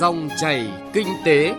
[0.00, 1.54] Dòng chảy kinh tế.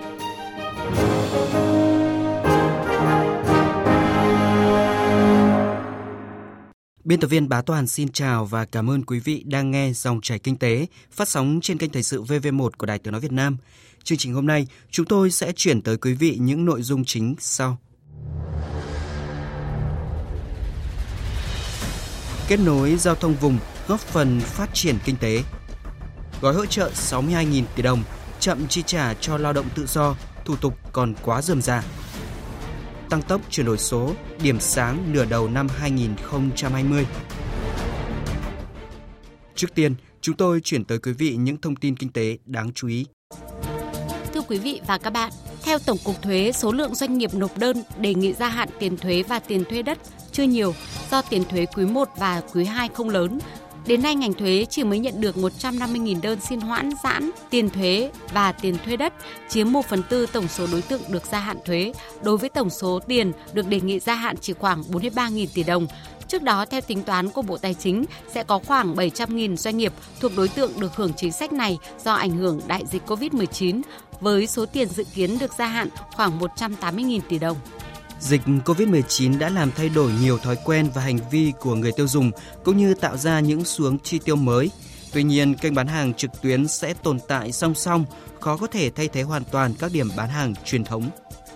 [7.04, 10.22] Biên tập viên Bá Toàn xin chào và cảm ơn quý vị đang nghe Dòng
[10.22, 13.32] chảy kinh tế phát sóng trên kênh Thời sự VV1 của Đài Tiếng nói Việt
[13.32, 13.58] Nam.
[14.04, 17.36] Chương trình hôm nay, chúng tôi sẽ chuyển tới quý vị những nội dung chính
[17.40, 17.78] sau.
[22.48, 23.58] Kết nối giao thông vùng
[23.88, 25.44] góp phần phát triển kinh tế.
[26.42, 28.04] Gói hỗ trợ 62.000 tỷ đồng
[28.48, 30.16] chậm chi trả cho lao động tự do,
[30.46, 31.84] thủ tục còn quá rườm rà.
[33.10, 37.06] Tăng tốc chuyển đổi số, điểm sáng nửa đầu năm 2020.
[39.56, 42.88] Trước tiên, chúng tôi chuyển tới quý vị những thông tin kinh tế đáng chú
[42.88, 43.06] ý.
[44.34, 45.32] Thưa quý vị và các bạn,
[45.64, 48.98] theo Tổng cục Thuế, số lượng doanh nghiệp nộp đơn đề nghị gia hạn tiền
[48.98, 49.98] thuế và tiền thuê đất
[50.32, 50.74] chưa nhiều
[51.12, 53.40] do tiền thuế quý 1 và quý 2 không lớn
[53.88, 58.12] Đến nay, ngành thuế chỉ mới nhận được 150.000 đơn xin hoãn giãn tiền thuế
[58.34, 59.14] và tiền thuê đất,
[59.50, 61.94] chiếm 1 phần tư tổng số đối tượng được gia hạn thuế.
[62.22, 65.88] Đối với tổng số tiền được đề nghị gia hạn chỉ khoảng 43.000 tỷ đồng.
[66.28, 69.94] Trước đó, theo tính toán của Bộ Tài chính, sẽ có khoảng 700.000 doanh nghiệp
[70.20, 73.82] thuộc đối tượng được hưởng chính sách này do ảnh hưởng đại dịch COVID-19,
[74.20, 77.58] với số tiền dự kiến được gia hạn khoảng 180.000 tỷ đồng.
[78.20, 82.08] Dịch COVID-19 đã làm thay đổi nhiều thói quen và hành vi của người tiêu
[82.08, 82.32] dùng
[82.64, 84.72] cũng như tạo ra những xuống chi tiêu mới.
[85.14, 88.06] Tuy nhiên, kênh bán hàng trực tuyến sẽ tồn tại song song,
[88.40, 91.10] khó có thể thay thế hoàn toàn các điểm bán hàng truyền thống.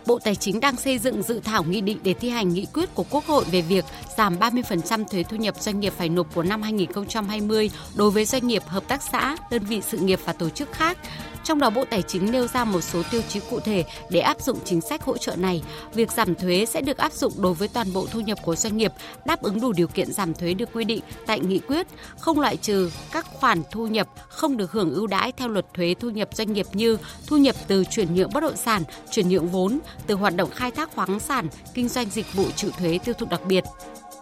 [0.06, 2.96] Bộ Tài chính đang xây dựng dự thảo nghị định để thi hành nghị quyết
[2.96, 3.86] của Quốc hội về việc
[4.18, 8.48] giảm 30% thuế thu nhập doanh nghiệp phải nộp của năm 2020 đối với doanh
[8.48, 10.98] nghiệp, hợp tác xã, đơn vị sự nghiệp và tổ chức khác.
[11.44, 14.42] Trong đó Bộ Tài chính nêu ra một số tiêu chí cụ thể để áp
[14.42, 15.64] dụng chính sách hỗ trợ này.
[15.94, 18.78] Việc giảm thuế sẽ được áp dụng đối với toàn bộ thu nhập của doanh
[18.78, 18.92] nghiệp
[19.26, 21.88] đáp ứng đủ điều kiện giảm thuế được quy định tại nghị quyết,
[22.20, 25.96] không loại trừ các khoản thu nhập không được hưởng ưu đãi theo luật thuế
[26.00, 26.98] thu nhập doanh nghiệp như
[27.28, 30.72] thu nhập từ chuyển nhượng bất động sản, chuyển nhượng vốn, từ hoạt động khai
[30.72, 33.64] thác khoáng sản, kinh doanh dịch vụ chịu thuế tiêu thụ đặc biệt.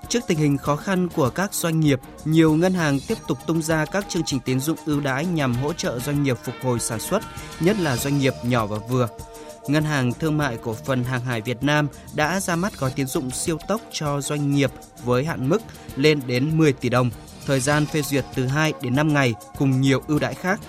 [0.09, 3.61] Trước tình hình khó khăn của các doanh nghiệp, nhiều ngân hàng tiếp tục tung
[3.61, 6.79] ra các chương trình tín dụng ưu đãi nhằm hỗ trợ doanh nghiệp phục hồi
[6.79, 7.23] sản xuất,
[7.59, 9.07] nhất là doanh nghiệp nhỏ và vừa.
[9.67, 13.07] Ngân hàng Thương mại Cổ phần Hàng hải Việt Nam đã ra mắt gói tín
[13.07, 14.71] dụng siêu tốc cho doanh nghiệp
[15.03, 15.61] với hạn mức
[15.95, 17.09] lên đến 10 tỷ đồng,
[17.45, 20.59] thời gian phê duyệt từ 2 đến 5 ngày cùng nhiều ưu đãi khác.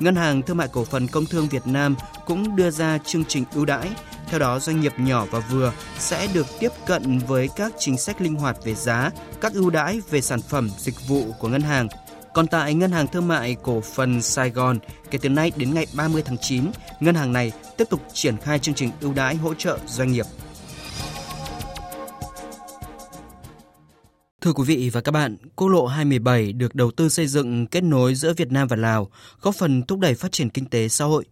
[0.00, 3.44] Ngân hàng Thương mại Cổ phần Công thương Việt Nam cũng đưa ra chương trình
[3.54, 3.88] ưu đãi
[4.26, 8.20] theo đó, doanh nghiệp nhỏ và vừa sẽ được tiếp cận với các chính sách
[8.20, 9.10] linh hoạt về giá,
[9.40, 11.88] các ưu đãi về sản phẩm, dịch vụ của ngân hàng.
[12.34, 14.78] Còn tại Ngân hàng Thương mại Cổ phần Sài Gòn,
[15.10, 16.64] kể từ nay đến ngày 30 tháng 9,
[17.00, 20.26] ngân hàng này tiếp tục triển khai chương trình ưu đãi hỗ trợ doanh nghiệp.
[24.40, 27.84] Thưa quý vị và các bạn, quốc lộ 217 được đầu tư xây dựng kết
[27.84, 29.10] nối giữa Việt Nam và Lào,
[29.40, 31.24] góp phần thúc đẩy phát triển kinh tế xã hội.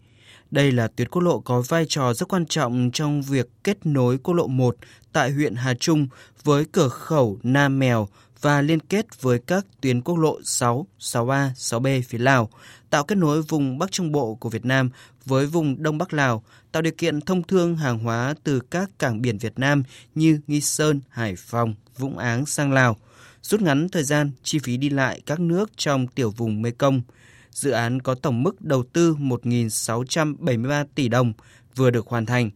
[0.54, 4.18] Đây là tuyến quốc lộ có vai trò rất quan trọng trong việc kết nối
[4.18, 4.76] quốc lộ 1
[5.12, 6.06] tại huyện Hà Trung
[6.44, 8.08] với cửa khẩu Nam Mèo
[8.40, 12.50] và liên kết với các tuyến quốc lộ 6, 6A, 6B phía Lào,
[12.90, 14.90] tạo kết nối vùng Bắc Trung Bộ của Việt Nam
[15.24, 16.42] với vùng Đông Bắc Lào,
[16.72, 19.82] tạo điều kiện thông thương hàng hóa từ các cảng biển Việt Nam
[20.14, 22.96] như Nghi Sơn, Hải Phòng, Vũng Áng sang Lào,
[23.42, 27.02] rút ngắn thời gian, chi phí đi lại các nước trong tiểu vùng Mekong–
[27.54, 31.32] dự án có tổng mức đầu tư 1.673 tỷ đồng
[31.76, 32.50] vừa được hoàn thành.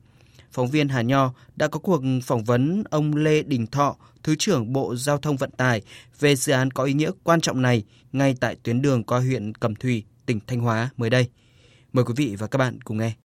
[0.52, 4.72] Phóng viên Hà Nho đã có cuộc phỏng vấn ông Lê Đình Thọ, Thứ trưởng
[4.72, 5.82] Bộ Giao thông Vận tải
[6.20, 9.54] về dự án có ý nghĩa quan trọng này ngay tại tuyến đường qua huyện
[9.54, 11.28] Cẩm Thủy, tỉnh Thanh Hóa mới đây.
[11.92, 13.27] Mời quý vị và các bạn cùng nghe.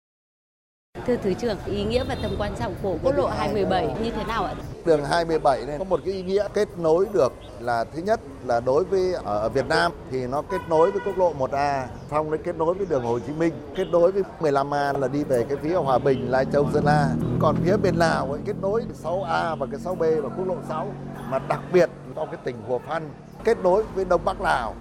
[1.06, 4.24] Thưa Thứ trưởng, ý nghĩa và tầm quan trọng của quốc lộ 217 như thế
[4.24, 4.54] nào ạ?
[4.84, 8.60] Đường 217 này có một cái ý nghĩa kết nối được là thứ nhất là
[8.60, 12.36] đối với ở Việt Nam thì nó kết nối với quốc lộ 1A, xong nó
[12.44, 15.58] kết nối với đường Hồ Chí Minh, kết nối với 15A là đi về cái
[15.62, 17.08] phía Hòa Bình, Lai Châu, Sơn La.
[17.40, 20.92] Còn phía bên Lào ấy, kết nối 6A và cái 6B và quốc lộ 6
[21.30, 23.10] mà đặc biệt trong cái tỉnh Hùa Phan
[23.44, 24.74] kết nối với Đông Bắc Lào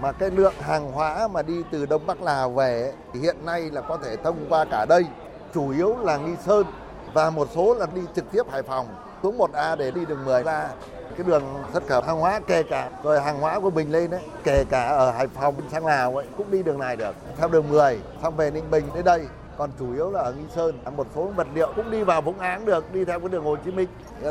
[0.00, 3.70] mà cái lượng hàng hóa mà đi từ Đông Bắc Lào về thì hiện nay
[3.70, 5.04] là có thể thông qua cả đây
[5.54, 6.66] chủ yếu là Nghi Sơn
[7.12, 8.86] và một số là đi trực tiếp Hải Phòng,
[9.22, 10.68] xuống 1A để đi đường 10 ra
[11.16, 11.42] cái đường
[11.72, 14.86] xuất khẩu hàng hóa, kể cả rồi hàng hóa của mình lên đấy, kể cả
[14.86, 17.14] ở Hải Phòng, sang Lào ấy, cũng đi đường này được.
[17.36, 19.26] Theo đường 10 xong về Ninh Bình đến đây
[19.58, 22.38] còn chủ yếu là ở Nghi Sơn một số vật liệu cũng đi vào Vũng
[22.38, 23.88] Áng được, đi theo cái đường Hồ Chí Minh.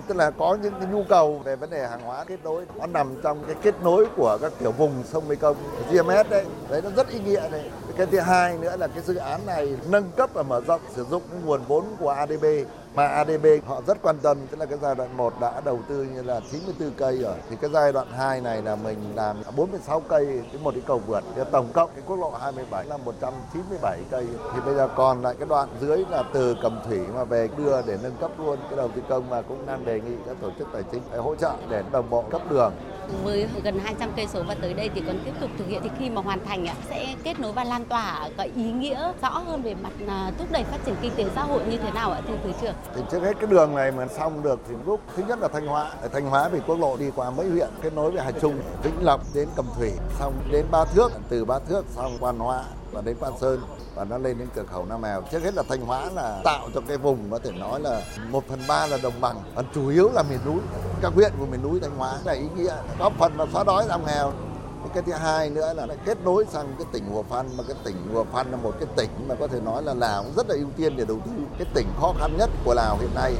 [0.07, 2.65] Tức là có những cái nhu cầu về vấn đề hàng hóa kết nối.
[2.79, 5.55] Nó nằm trong cái kết nối của các tiểu vùng sông Mekong
[5.91, 6.45] GMS đấy.
[6.69, 9.77] Đấy, nó rất ý nghĩa đấy cái thứ hai nữa là cái dự án này
[9.89, 12.45] nâng cấp và mở rộng sử dụng nguồn vốn của ADB
[12.95, 16.07] mà ADB họ rất quan tâm, tức là cái giai đoạn 1 đã đầu tư
[16.13, 17.35] như là 94 cây rồi.
[17.49, 21.01] Thì cái giai đoạn 2 này là mình làm 46 cây, cái một cái cầu
[21.07, 21.23] vượt.
[21.35, 24.27] Thì tổng cộng cái quốc lộ 27 là 197 cây.
[24.53, 27.81] Thì bây giờ còn lại cái đoạn dưới là từ Cầm Thủy mà về đưa
[27.81, 30.49] để nâng cấp luôn cái đầu tư công mà cũng đang đề nghị các tổ
[30.59, 32.73] chức tài chính để hỗ trợ để đồng bộ cấp đường
[33.23, 35.81] với gần 200 cây số và tới đây thì còn tiếp tục thực hiện.
[35.83, 39.29] Thì khi mà hoàn thành sẽ kết nối và lan tỏa cái ý nghĩa rõ
[39.29, 42.11] hơn về mặt à, thúc đẩy phát triển kinh tế xã hội như thế nào
[42.11, 42.75] ạ thưa thứ trưởng?
[42.95, 45.67] Thì trước hết cái đường này mà xong được thì lúc thứ nhất là Thanh
[45.67, 48.31] Hóa, ở Thanh Hóa vì quốc lộ đi qua mấy huyện kết nối với Hà
[48.31, 52.39] Trung, Vĩnh Lộc đến Cầm Thủy, xong đến Ba Thước, từ Ba Thước xong Quan
[52.39, 53.61] Hóa và đến Quan Sơn
[53.95, 55.21] và nó lên đến cửa khẩu Nam Mèo.
[55.31, 58.43] Trước hết là Thanh Hóa là tạo cho cái vùng có thể nói là một
[58.49, 60.59] phần ba là đồng bằng, còn chủ yếu là miền núi.
[61.01, 63.85] Các huyện của miền núi Thanh Hóa là ý nghĩa góp phần vào xóa đói
[63.87, 64.31] giảm nghèo
[64.93, 67.95] cái thứ hai nữa là kết nối sang cái tỉnh Hùa Phan mà cái tỉnh
[68.13, 70.55] Hùa Phan là một cái tỉnh mà có thể nói là Lào cũng rất là
[70.55, 73.35] ưu tiên để đầu tư cái tỉnh khó khăn nhất của Lào hiện nay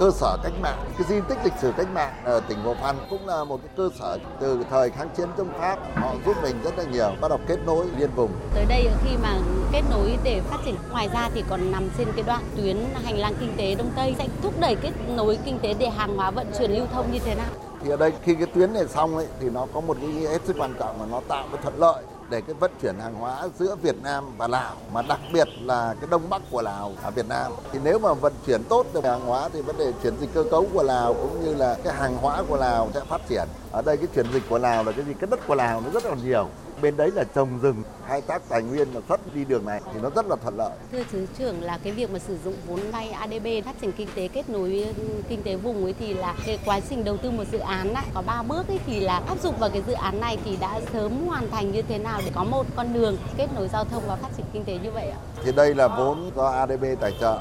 [0.00, 2.96] cơ sở cách mạng cái di tích lịch sử cách mạng ở tỉnh Hồ Phan
[3.10, 6.56] cũng là một cái cơ sở từ thời kháng chiến chống Pháp họ giúp mình
[6.64, 8.30] rất là nhiều bắt đầu kết nối liên vùng.
[8.54, 9.38] Tới đây khi mà
[9.72, 13.18] kết nối để phát triển ngoài ra thì còn nằm trên cái đoạn tuyến hành
[13.18, 16.30] lang kinh tế đông tây sẽ thúc đẩy kết nối kinh tế để hàng hóa
[16.30, 17.50] vận chuyển lưu thông như thế nào?
[17.82, 20.38] Thì ở đây khi cái tuyến này xong ấy thì nó có một cái hết
[20.44, 23.48] sức quan trọng là nó tạo cái thuận lợi để cái vận chuyển hàng hóa
[23.58, 27.10] giữa Việt Nam và Lào, mà đặc biệt là cái đông bắc của Lào và
[27.10, 27.52] Việt Nam.
[27.72, 30.44] Thì nếu mà vận chuyển tốt được hàng hóa thì vấn đề chuyển dịch cơ
[30.50, 33.48] cấu của Lào cũng như là cái hàng hóa của Lào sẽ phát triển.
[33.72, 35.14] Ở đây cái chuyển dịch của Lào là cái gì?
[35.20, 36.48] Cái đất của Lào nó rất là nhiều
[36.82, 40.00] bên đấy là trồng rừng khai thác tài nguyên và xuất đi đường này thì
[40.02, 40.70] nó rất là thuận lợi.
[40.92, 44.08] Thưa thứ trưởng là cái việc mà sử dụng vốn vay ADB phát triển kinh
[44.14, 47.30] tế kết nối ừ, kinh tế vùng ấy thì là cái quá trình đầu tư
[47.30, 49.92] một dự án ấy, có 3 bước ấy thì là áp dụng vào cái dự
[49.92, 53.16] án này thì đã sớm hoàn thành như thế nào để có một con đường
[53.36, 55.18] kết nối giao thông và phát triển kinh tế như vậy ạ?
[55.44, 57.38] Thì đây là vốn do ADB tài trợ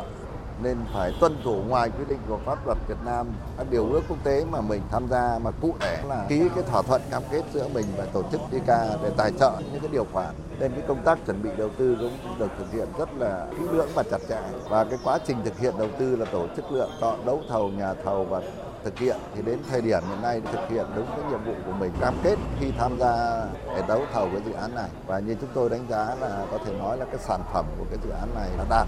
[0.63, 3.27] nên phải tuân thủ ngoài quy định của pháp luật Việt Nam.
[3.57, 6.63] Các điều ước quốc tế mà mình tham gia, mà cụ thể là ký cái
[6.63, 9.89] thỏa thuận cam kết giữa mình và tổ chức ICA để tài trợ những cái
[9.91, 10.35] điều khoản.
[10.59, 13.65] Nên cái công tác chuẩn bị đầu tư cũng được thực hiện rất là kỹ
[13.71, 14.41] lưỡng và chặt chẽ.
[14.69, 17.69] Và cái quá trình thực hiện đầu tư là tổ chức lựa chọn, đấu thầu,
[17.69, 18.41] nhà thầu và
[18.83, 19.17] thực hiện.
[19.35, 22.13] Thì đến thời điểm hiện nay thực hiện đúng cái nhiệm vụ của mình, cam
[22.23, 23.45] kết khi tham gia
[23.75, 24.89] để đấu thầu cái dự án này.
[25.07, 27.85] Và như chúng tôi đánh giá là có thể nói là cái sản phẩm của
[27.89, 28.88] cái dự án này là đạt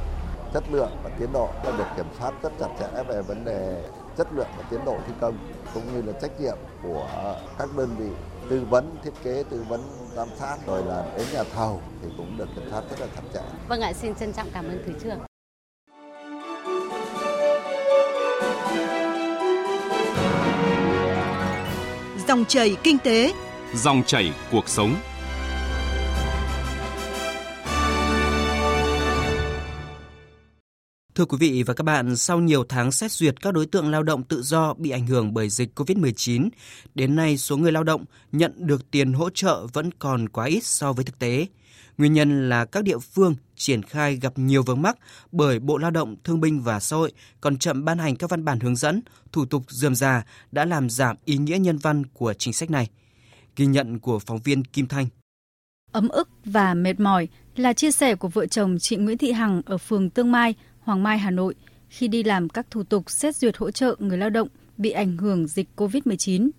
[0.53, 3.83] chất lượng và tiến độ đã được kiểm soát rất chặt chẽ về vấn đề
[4.17, 5.37] chất lượng và tiến độ thi công
[5.73, 7.07] cũng như là trách nhiệm của
[7.57, 8.09] các đơn vị
[8.49, 9.81] tư vấn thiết kế tư vấn
[10.15, 13.21] giám sát rồi là đến nhà thầu thì cũng được kiểm soát rất là chặt
[13.33, 13.41] chẽ.
[13.67, 15.19] Vâng ạ, xin trân trọng cảm ơn thứ trưởng.
[22.27, 23.33] Dòng chảy kinh tế,
[23.73, 24.95] dòng chảy cuộc sống.
[31.21, 34.03] Thưa quý vị và các bạn, sau nhiều tháng xét duyệt các đối tượng lao
[34.03, 36.49] động tự do bị ảnh hưởng bởi dịch COVID-19,
[36.95, 40.63] đến nay số người lao động nhận được tiền hỗ trợ vẫn còn quá ít
[40.63, 41.47] so với thực tế.
[41.97, 44.97] Nguyên nhân là các địa phương triển khai gặp nhiều vướng mắc
[45.31, 48.45] bởi Bộ Lao động Thương binh và Xã hội còn chậm ban hành các văn
[48.45, 49.01] bản hướng dẫn,
[49.31, 52.89] thủ tục dườm già đã làm giảm ý nghĩa nhân văn của chính sách này.
[53.55, 55.07] Ghi nhận của phóng viên Kim Thanh.
[55.91, 59.61] Ấm ức và mệt mỏi là chia sẻ của vợ chồng chị Nguyễn Thị Hằng
[59.65, 61.55] ở phường Tương Mai, Hoàng Mai, Hà Nội
[61.89, 64.47] khi đi làm các thủ tục xét duyệt hỗ trợ người lao động
[64.77, 66.49] bị ảnh hưởng dịch COVID-19.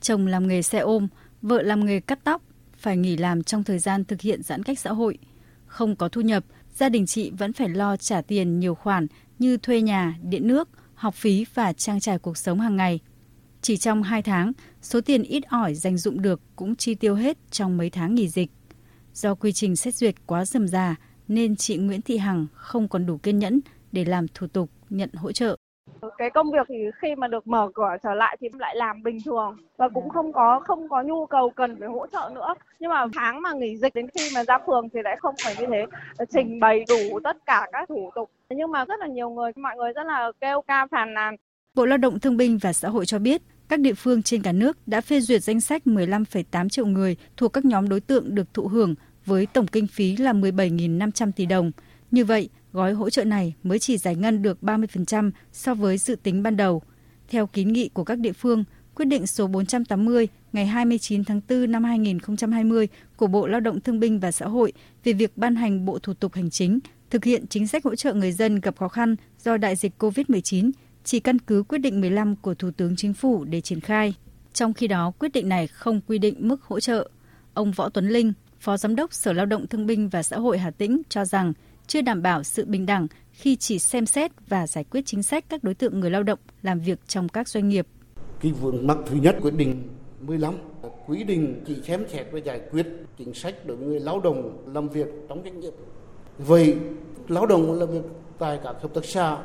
[0.00, 1.08] Chồng làm nghề xe ôm,
[1.42, 2.42] vợ làm nghề cắt tóc,
[2.76, 5.18] phải nghỉ làm trong thời gian thực hiện giãn cách xã hội.
[5.66, 6.44] Không có thu nhập,
[6.74, 9.06] gia đình chị vẫn phải lo trả tiền nhiều khoản
[9.38, 13.00] như thuê nhà, điện nước, học phí và trang trải cuộc sống hàng ngày.
[13.62, 17.38] Chỉ trong 2 tháng, số tiền ít ỏi dành dụng được cũng chi tiêu hết
[17.50, 18.50] trong mấy tháng nghỉ dịch.
[19.14, 20.96] Do quy trình xét duyệt quá rườm rà
[21.28, 23.60] nên chị Nguyễn Thị Hằng không còn đủ kiên nhẫn
[23.92, 25.56] để làm thủ tục nhận hỗ trợ.
[26.18, 29.18] Cái công việc thì khi mà được mở cửa trở lại thì lại làm bình
[29.24, 32.54] thường và cũng không có không có nhu cầu cần phải hỗ trợ nữa.
[32.80, 35.54] Nhưng mà tháng mà nghỉ dịch đến khi mà ra phường thì lại không phải
[35.58, 35.86] như thế,
[36.32, 38.30] trình bày đủ tất cả các thủ tục.
[38.50, 41.36] Nhưng mà rất là nhiều người, mọi người rất là kêu ca phàn nàn.
[41.74, 44.52] Bộ Lao động Thương binh và Xã hội cho biết, các địa phương trên cả
[44.52, 48.54] nước đã phê duyệt danh sách 15,8 triệu người thuộc các nhóm đối tượng được
[48.54, 48.94] thụ hưởng
[49.28, 51.70] với tổng kinh phí là 17.500 tỷ đồng.
[52.10, 56.16] Như vậy, gói hỗ trợ này mới chỉ giải ngân được 30% so với dự
[56.22, 56.82] tính ban đầu.
[57.28, 61.72] Theo kiến nghị của các địa phương, quyết định số 480 ngày 29 tháng 4
[61.72, 64.72] năm 2020 của Bộ Lao động Thương binh và Xã hội
[65.04, 66.78] về việc ban hành bộ thủ tục hành chính
[67.10, 70.70] thực hiện chính sách hỗ trợ người dân gặp khó khăn do đại dịch COVID-19
[71.04, 74.14] chỉ căn cứ quyết định 15 của Thủ tướng Chính phủ để triển khai.
[74.52, 77.10] Trong khi đó, quyết định này không quy định mức hỗ trợ.
[77.54, 80.58] Ông Võ Tuấn Linh, Phó Giám đốc Sở Lao động Thương binh và Xã hội
[80.58, 81.52] Hà Tĩnh cho rằng
[81.86, 85.44] chưa đảm bảo sự bình đẳng khi chỉ xem xét và giải quyết chính sách
[85.48, 87.86] các đối tượng người lao động làm việc trong các doanh nghiệp.
[88.40, 89.88] Cái vướng mắc thứ nhất quyết định
[90.20, 90.54] 15
[91.06, 92.86] quy định chỉ xem xét và giải quyết
[93.18, 95.72] chính sách đối với người lao động làm việc trong doanh nghiệp.
[96.38, 96.76] Vậy
[97.28, 98.04] lao động làm việc
[98.38, 99.38] tại các hợp tác xã,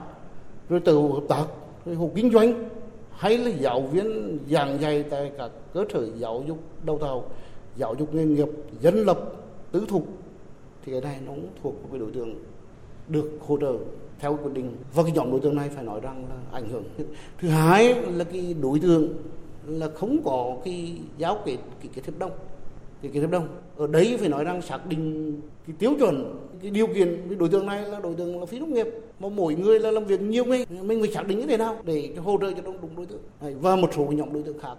[0.69, 1.45] rồi từ hộ hợp tác,
[1.85, 2.69] rồi hộ kinh doanh
[3.11, 7.29] hay là giáo viên giảng dạy tại các cơ sở giáo dục đào tạo,
[7.77, 8.47] giáo dục nghề nghiệp,
[8.81, 9.19] dân lập,
[9.71, 10.07] tứ thục
[10.85, 12.35] thì cái này nó cũng thuộc về đối tượng
[13.07, 13.77] được hỗ trợ
[14.19, 14.75] theo quyết định.
[14.93, 16.83] Và cái nhóm đối tượng này phải nói rằng là ảnh hưởng.
[17.39, 19.13] Thứ hai là cái đối tượng
[19.65, 22.31] là không có cái giáo kết cái kết hợp đồng
[23.01, 23.47] cái kết hợp đồng.
[23.77, 27.49] Ở đấy phải nói rằng xác định cái tiêu chuẩn cái điều kiện cái đối
[27.49, 28.87] tượng này là đối tượng là phi nông nghiệp.
[29.19, 31.77] Mà mỗi người là làm việc nhiều ngay mình phải xác định như thế nào
[31.83, 33.21] để hỗ trợ cho đúng, đúng đối tượng.
[33.61, 34.75] Và một số nhóm đối tượng khác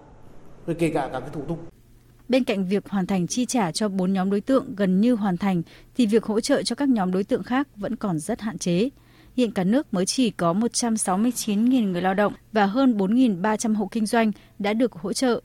[0.67, 1.59] rồi kể cả các cái thủ tục.
[2.29, 5.37] Bên cạnh việc hoàn thành chi trả cho 4 nhóm đối tượng gần như hoàn
[5.37, 5.63] thành,
[5.97, 8.89] thì việc hỗ trợ cho các nhóm đối tượng khác vẫn còn rất hạn chế.
[9.37, 14.07] Hiện cả nước mới chỉ có 169.000 người lao động và hơn 4.300 hộ kinh
[14.07, 15.41] doanh đã được hỗ trợ.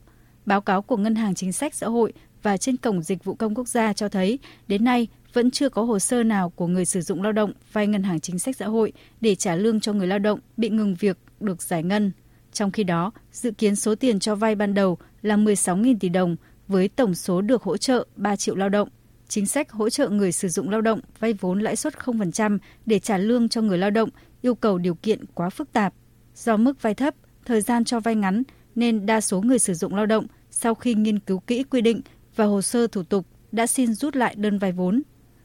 [0.46, 3.54] Báo cáo của Ngân hàng Chính sách Xã hội và trên Cổng Dịch vụ Công
[3.54, 7.00] Quốc gia cho thấy, đến nay vẫn chưa có hồ sơ nào của người sử
[7.00, 10.06] dụng lao động vay Ngân hàng Chính sách Xã hội để trả lương cho người
[10.06, 12.12] lao động bị ngừng việc được giải ngân.
[12.52, 16.36] Trong khi đó, dự kiến số tiền cho vay ban đầu là 16.000 tỷ đồng–
[16.70, 18.88] với tổng số được hỗ trợ 3 triệu lao động.
[19.28, 22.98] Chính sách hỗ trợ người sử dụng lao động vay vốn lãi suất 0% để
[22.98, 24.08] trả lương cho người lao động
[24.42, 25.94] yêu cầu điều kiện quá phức tạp.
[26.34, 28.42] Do mức vay thấp, thời gian cho vay ngắn
[28.74, 32.00] nên đa số người sử dụng lao động sau khi nghiên cứu kỹ quy định
[32.36, 35.02] và hồ sơ thủ tục đã xin rút lại đơn vay vốn.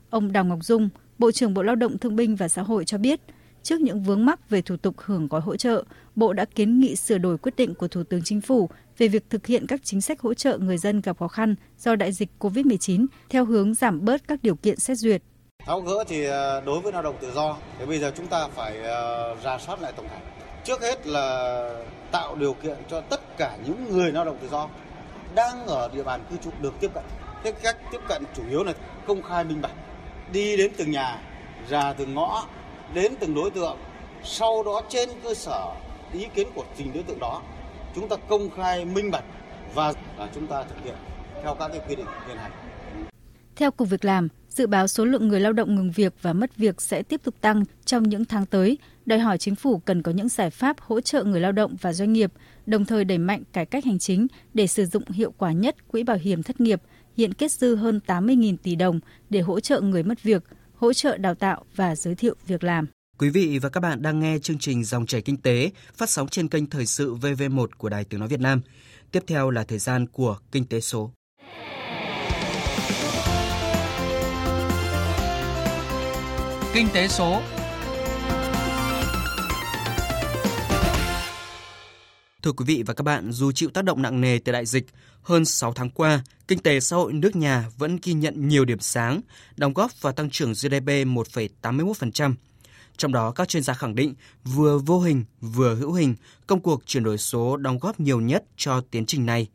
[0.10, 0.90] Ông Đào Ngọc Dung,
[1.20, 3.22] Bộ trưởng Bộ Lao động Thương binh và Xã hội cho biết,
[3.64, 5.84] trước những vướng mắc về thủ tục hưởng gói hỗ trợ,
[6.16, 9.30] Bộ đã kiến nghị sửa đổi quyết định của Thủ tướng Chính phủ về việc
[9.30, 12.30] thực hiện các chính sách hỗ trợ người dân gặp khó khăn do đại dịch
[12.40, 15.22] COVID-19 theo hướng giảm bớt các điều kiện xét duyệt.
[15.66, 18.48] Tháo gỡ thì à, đối với lao động tự do thì bây giờ chúng ta
[18.48, 20.18] phải à, ra soát lại tổng thể.
[20.64, 21.70] Trước hết là
[22.12, 24.70] tạo điều kiện cho tất cả những người lao động tự do
[25.36, 27.04] đang ở địa bàn cư trú được tiếp cận.
[27.44, 28.74] Thế cách tiếp cận chủ yếu là
[29.08, 29.76] công khai minh bạch,
[30.32, 31.22] đi đến từng nhà,
[31.70, 32.48] ra từng ngõ,
[32.94, 33.78] đến từng đối tượng,
[34.24, 35.72] sau đó trên cơ sở
[36.14, 37.42] ý kiến của từng đối tượng đó
[37.96, 39.24] chúng ta công khai minh bạch
[39.74, 40.96] và à, chúng ta thực hiện
[41.44, 42.52] theo các cái quy định hiện hành.
[43.56, 46.58] Theo Cục Việc làm, dự báo số lượng người lao động ngừng việc và mất
[46.58, 50.12] việc sẽ tiếp tục tăng trong những tháng tới, đòi hỏi chính phủ cần có
[50.12, 52.32] những giải pháp hỗ trợ người lao động và doanh nghiệp,
[52.66, 56.04] đồng thời đẩy mạnh cải cách hành chính để sử dụng hiệu quả nhất quỹ
[56.04, 56.82] bảo hiểm thất nghiệp,
[57.18, 59.00] hiện kết dư hơn 80.000 tỷ đồng
[59.30, 60.44] để hỗ trợ người mất việc,
[60.76, 62.88] hỗ trợ đào tạo và giới thiệu việc làm.
[63.18, 66.28] Quý vị và các bạn đang nghe chương trình Dòng chảy kinh tế phát sóng
[66.28, 68.62] trên kênh Thời sự VV1 của Đài Tiếng Nói Việt Nam.
[69.12, 71.12] Tiếp theo là thời gian của Kinh tế số.
[76.74, 77.42] Kinh tế số
[82.44, 84.86] Thưa quý vị và các bạn, dù chịu tác động nặng nề từ đại dịch,
[85.22, 88.80] hơn 6 tháng qua, kinh tế xã hội nước nhà vẫn ghi nhận nhiều điểm
[88.80, 89.22] sáng,
[89.58, 92.34] đóng góp vào tăng trưởng GDP 1,81%.
[92.98, 96.16] Trong đó, các chuyên gia khẳng định vừa vô hình vừa hữu hình,
[96.48, 99.48] công cuộc chuyển đổi số đóng góp nhiều nhất cho tiến trình này.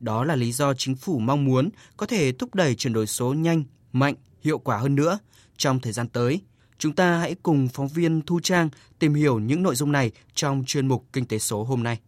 [0.00, 3.34] Đó là lý do chính phủ mong muốn có thể thúc đẩy chuyển đổi số
[3.34, 4.14] nhanh, mạnh,
[4.44, 5.18] hiệu quả hơn nữa
[5.56, 6.40] trong thời gian tới.
[6.78, 8.68] Chúng ta hãy cùng phóng viên Thu Trang
[8.98, 11.98] tìm hiểu những nội dung này trong chuyên mục Kinh tế số hôm nay.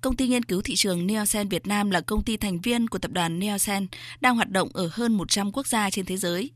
[0.00, 2.98] Công ty nghiên cứu thị trường Nielsen Việt Nam là công ty thành viên của
[2.98, 3.86] tập đoàn Nielsen,
[4.20, 6.50] đang hoạt động ở hơn 100 quốc gia trên thế giới.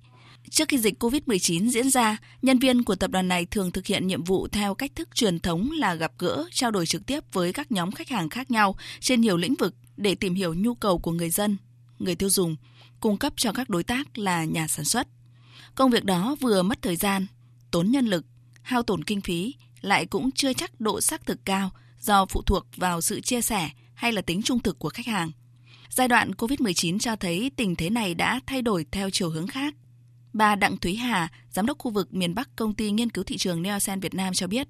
[0.51, 4.07] Trước khi dịch COVID-19 diễn ra, nhân viên của tập đoàn này thường thực hiện
[4.07, 7.53] nhiệm vụ theo cách thức truyền thống là gặp gỡ, trao đổi trực tiếp với
[7.53, 10.99] các nhóm khách hàng khác nhau trên nhiều lĩnh vực để tìm hiểu nhu cầu
[10.99, 11.57] của người dân,
[11.99, 12.57] người tiêu dùng,
[13.01, 15.09] cung cấp cho các đối tác là nhà sản xuất.
[15.75, 17.27] Công việc đó vừa mất thời gian,
[17.71, 18.25] tốn nhân lực,
[18.63, 21.71] hao tổn kinh phí, lại cũng chưa chắc độ xác thực cao
[22.01, 25.31] do phụ thuộc vào sự chia sẻ hay là tính trung thực của khách hàng.
[25.91, 29.75] Giai đoạn COVID-19 cho thấy tình thế này đã thay đổi theo chiều hướng khác.
[30.33, 33.39] Bà Đặng Thúy Hà, giám đốc khu vực miền Bắc công ty nghiên cứu thị
[33.39, 34.69] trường Neosen Việt Nam cho biết.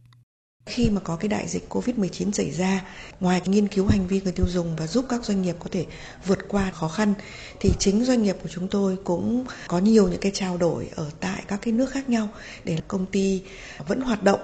[0.66, 2.84] Khi mà có cái đại dịch Covid-19 xảy ra,
[3.20, 5.86] ngoài nghiên cứu hành vi người tiêu dùng và giúp các doanh nghiệp có thể
[6.26, 7.14] vượt qua khó khăn
[7.60, 11.10] thì chính doanh nghiệp của chúng tôi cũng có nhiều những cái trao đổi ở
[11.20, 12.28] tại các cái nước khác nhau
[12.64, 13.42] để công ty
[13.86, 14.40] vẫn hoạt động,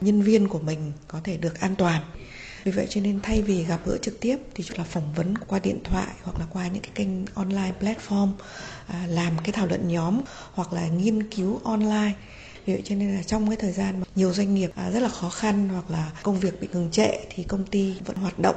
[0.00, 2.02] nhân viên của mình có thể được an toàn.
[2.64, 5.58] Vì vậy cho nên thay vì gặp gỡ trực tiếp thì là phỏng vấn qua
[5.58, 8.32] điện thoại hoặc là qua những cái kênh online platform
[8.88, 10.20] À, làm cái thảo luận nhóm
[10.52, 12.12] hoặc là nghiên cứu online
[12.66, 15.00] vì vậy cho nên là trong cái thời gian mà nhiều doanh nghiệp à, rất
[15.00, 18.38] là khó khăn hoặc là công việc bị ngừng trệ thì công ty vẫn hoạt
[18.38, 18.56] động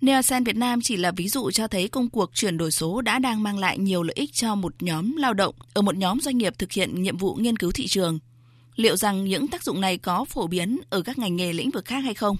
[0.00, 3.18] Neosen Việt Nam chỉ là ví dụ cho thấy công cuộc chuyển đổi số đã
[3.18, 6.38] đang mang lại nhiều lợi ích cho một nhóm lao động ở một nhóm doanh
[6.38, 8.18] nghiệp thực hiện nhiệm vụ nghiên cứu thị trường.
[8.76, 11.84] Liệu rằng những tác dụng này có phổ biến ở các ngành nghề lĩnh vực
[11.84, 12.36] khác hay không?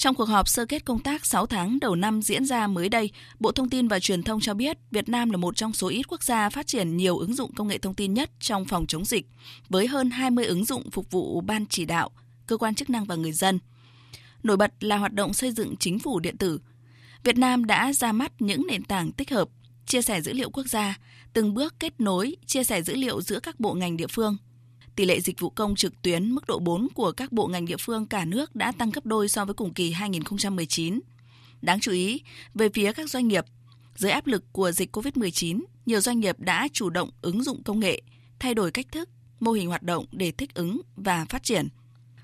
[0.00, 3.10] Trong cuộc họp sơ kết công tác 6 tháng đầu năm diễn ra mới đây,
[3.40, 6.02] Bộ Thông tin và Truyền thông cho biết Việt Nam là một trong số ít
[6.08, 9.04] quốc gia phát triển nhiều ứng dụng công nghệ thông tin nhất trong phòng chống
[9.04, 9.26] dịch,
[9.68, 12.10] với hơn 20 ứng dụng phục vụ ban chỉ đạo,
[12.46, 13.58] cơ quan chức năng và người dân.
[14.42, 16.60] Nổi bật là hoạt động xây dựng chính phủ điện tử.
[17.24, 19.48] Việt Nam đã ra mắt những nền tảng tích hợp,
[19.86, 20.98] chia sẻ dữ liệu quốc gia,
[21.32, 24.36] từng bước kết nối, chia sẻ dữ liệu giữa các bộ ngành địa phương,
[25.00, 27.76] tỷ lệ dịch vụ công trực tuyến mức độ 4 của các bộ ngành địa
[27.80, 31.00] phương cả nước đã tăng gấp đôi so với cùng kỳ 2019.
[31.62, 32.22] Đáng chú ý,
[32.54, 33.44] về phía các doanh nghiệp,
[33.96, 37.80] dưới áp lực của dịch COVID-19, nhiều doanh nghiệp đã chủ động ứng dụng công
[37.80, 38.02] nghệ,
[38.38, 39.08] thay đổi cách thức,
[39.40, 41.68] mô hình hoạt động để thích ứng và phát triển.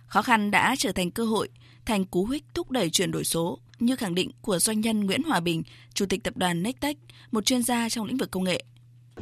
[0.07, 1.49] Khó khăn đã trở thành cơ hội,
[1.87, 5.23] thành cú hích thúc đẩy chuyển đổi số, như khẳng định của doanh nhân Nguyễn
[5.23, 5.63] Hòa Bình,
[5.95, 6.97] Chủ tịch tập đoàn Nectech,
[7.31, 8.65] một chuyên gia trong lĩnh vực công nghệ.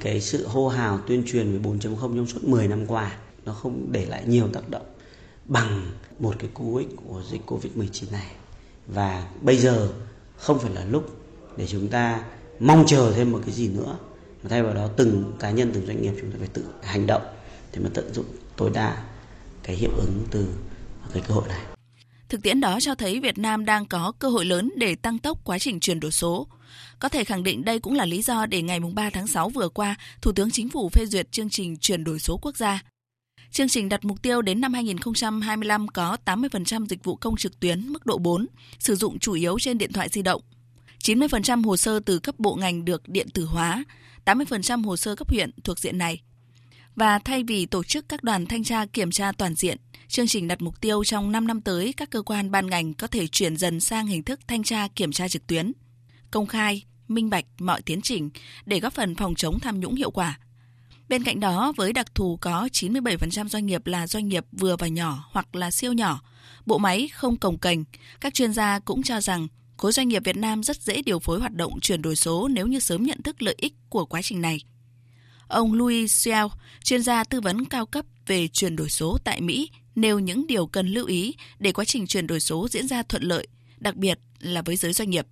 [0.00, 1.78] Cái sự hô hào tuyên truyền về 4.0
[2.16, 4.86] trong suốt 10 năm qua nó không để lại nhiều tác động
[5.44, 8.26] bằng một cái cú ích của dịch Covid-19 này.
[8.86, 9.92] Và bây giờ
[10.36, 11.20] không phải là lúc
[11.56, 12.24] để chúng ta
[12.60, 13.96] mong chờ thêm một cái gì nữa
[14.42, 17.06] mà thay vào đó từng cá nhân từng doanh nghiệp chúng ta phải tự hành
[17.06, 17.22] động
[17.72, 19.04] để mà tận dụng tối đa
[19.62, 20.46] cái hiệu ứng từ
[21.12, 21.60] cái cơ hội này.
[22.28, 25.38] Thực tiễn đó cho thấy Việt Nam đang có cơ hội lớn để tăng tốc
[25.44, 26.46] quá trình chuyển đổi số.
[26.98, 29.68] Có thể khẳng định đây cũng là lý do để ngày 3 tháng 6 vừa
[29.68, 32.80] qua, Thủ tướng Chính phủ phê duyệt chương trình chuyển đổi số quốc gia.
[33.54, 37.88] Chương trình đặt mục tiêu đến năm 2025 có 80% dịch vụ công trực tuyến
[37.88, 38.46] mức độ 4,
[38.78, 40.42] sử dụng chủ yếu trên điện thoại di động.
[41.04, 43.84] 90% hồ sơ từ cấp bộ ngành được điện tử hóa,
[44.24, 46.22] 80% hồ sơ cấp huyện thuộc diện này.
[46.96, 50.48] Và thay vì tổ chức các đoàn thanh tra kiểm tra toàn diện, chương trình
[50.48, 53.56] đặt mục tiêu trong 5 năm tới các cơ quan ban ngành có thể chuyển
[53.56, 55.72] dần sang hình thức thanh tra kiểm tra trực tuyến,
[56.30, 58.30] công khai, minh bạch mọi tiến trình
[58.66, 60.38] để góp phần phòng chống tham nhũng hiệu quả–
[61.08, 64.88] Bên cạnh đó, với đặc thù có 97% doanh nghiệp là doanh nghiệp vừa và
[64.88, 66.20] nhỏ hoặc là siêu nhỏ,
[66.66, 67.84] bộ máy không cồng kềnh,
[68.20, 71.40] các chuyên gia cũng cho rằng khối doanh nghiệp Việt Nam rất dễ điều phối
[71.40, 74.40] hoạt động chuyển đổi số nếu như sớm nhận thức lợi ích của quá trình
[74.40, 74.60] này.
[75.48, 76.50] Ông Louis Xiao
[76.84, 80.66] chuyên gia tư vấn cao cấp về chuyển đổi số tại Mỹ, nêu những điều
[80.66, 83.46] cần lưu ý để quá trình chuyển đổi số diễn ra thuận lợi,
[83.78, 85.26] đặc biệt là với giới doanh nghiệp.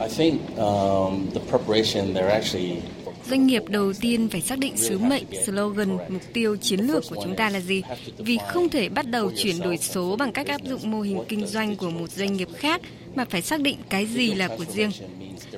[0.00, 2.82] I think um, the preparation they're actually
[3.30, 7.16] Doanh nghiệp đầu tiên phải xác định sứ mệnh, slogan, mục tiêu, chiến lược của
[7.22, 7.82] chúng ta là gì.
[8.18, 11.46] Vì không thể bắt đầu chuyển đổi số bằng cách áp dụng mô hình kinh
[11.46, 12.80] doanh của một doanh nghiệp khác
[13.14, 14.90] mà phải xác định cái gì là của riêng.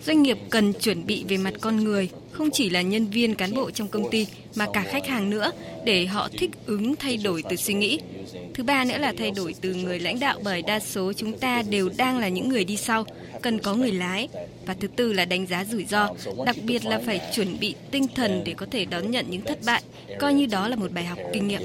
[0.06, 3.54] Doanh nghiệp cần chuẩn bị về mặt con người, không chỉ là nhân viên cán
[3.54, 5.52] bộ trong công ty mà cả khách hàng nữa
[5.84, 7.98] để họ thích ứng thay đổi từ suy nghĩ.
[8.54, 11.62] Thứ ba nữa là thay đổi từ người lãnh đạo bởi đa số chúng ta
[11.62, 13.04] đều đang là những người đi sau,
[13.42, 14.28] cần có người lái.
[14.66, 16.08] Và thứ tư là đánh giá rủi ro,
[16.46, 19.58] đặc biệt là phải chuẩn bị tinh thần để có thể đón nhận những thất
[19.66, 19.82] bại,
[20.20, 21.62] coi như đó là một bài học kinh nghiệm.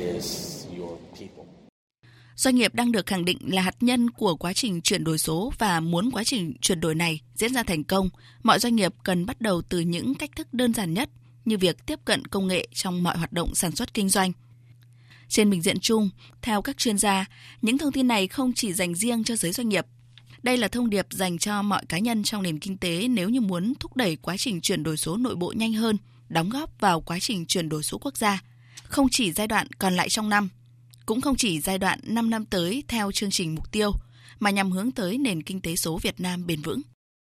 [2.36, 5.54] Doanh nghiệp đang được khẳng định là hạt nhân của quá trình chuyển đổi số
[5.60, 8.10] và muốn quá trình chuyển đổi này diễn ra thành công,
[8.44, 11.10] mọi doanh nghiệp cần bắt đầu từ những cách thức đơn giản nhất
[11.46, 14.32] như việc tiếp cận công nghệ trong mọi hoạt động sản xuất kinh doanh.
[15.28, 16.10] Trên bình diện chung,
[16.42, 17.26] theo các chuyên gia,
[17.62, 19.86] những thông tin này không chỉ dành riêng cho giới doanh nghiệp.
[20.44, 23.42] Đây là thông điệp dành cho mọi cá nhân trong nền kinh tế nếu như
[23.42, 25.98] muốn thúc đẩy quá trình chuyển đổi số nội bộ nhanh hơn,
[26.30, 28.42] đóng góp vào quá trình chuyển đổi số quốc gia,
[28.84, 30.50] không chỉ giai đoạn còn lại trong năm,
[31.06, 33.92] cũng không chỉ giai đoạn 5 năm tới theo chương trình mục tiêu,
[34.40, 36.82] mà nhằm hướng tới nền kinh tế số Việt Nam bền vững.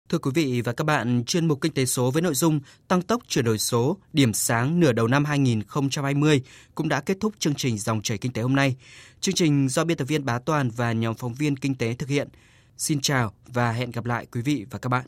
[0.09, 3.03] Thưa quý vị và các bạn, chuyên mục Kinh tế số với nội dung Tăng
[3.03, 6.43] tốc chuyển đổi số, điểm sáng nửa đầu năm 2020
[6.75, 8.77] cũng đã kết thúc chương trình Dòng chảy Kinh tế hôm nay.
[9.21, 12.09] Chương trình do biên tập viên Bá Toàn và nhóm phóng viên Kinh tế thực
[12.09, 12.29] hiện.
[12.79, 15.03] Xin chào và hẹn gặp lại quý vị và các bạn.